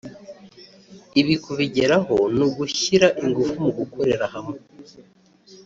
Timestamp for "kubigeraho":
1.43-2.15